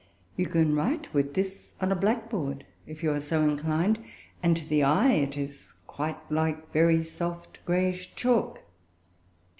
[0.35, 3.99] You can write with this on a blackboard, if you are so inclined;
[4.41, 8.63] and, to the eye, it is quite like very soft, grayish chalk.